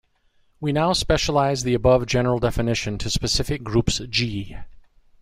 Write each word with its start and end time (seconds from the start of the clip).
We 0.59 0.71
now 0.71 0.93
specialize 0.93 1.61
the 1.61 1.75
above 1.75 2.07
general 2.07 2.39
definition 2.39 2.97
to 2.97 3.09
specific 3.11 3.61
groups 3.63 4.01
"G". 4.09 4.57